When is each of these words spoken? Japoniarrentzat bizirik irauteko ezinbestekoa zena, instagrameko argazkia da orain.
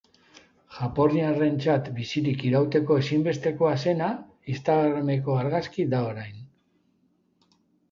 Japoniarrentzat 0.77 1.91
bizirik 1.97 2.45
irauteko 2.53 2.97
ezinbestekoa 3.03 3.75
zena, 3.85 4.09
instagrameko 4.55 5.39
argazkia 5.45 5.95
da 5.95 6.03
orain. 6.11 6.43